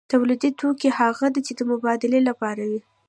د 0.03 0.03
تولید 0.13 0.43
توکي 0.59 0.89
هغه 0.99 1.25
دي 1.33 1.41
چې 1.47 1.53
د 1.55 1.61
مبادلې 1.71 2.19
لپاره 2.29 2.63
وي. 2.69 2.81